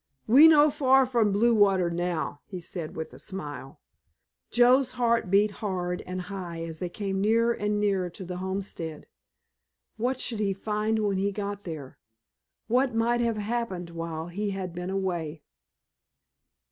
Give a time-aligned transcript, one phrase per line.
[0.25, 3.79] "We no far from Blue Water now," he said with a smile.
[4.49, 9.05] Joe's heart beat hard and high as they came nearer and nearer to the homestead.
[9.97, 11.99] What should he find when he got there?
[12.65, 15.43] What might have happened while he had been away?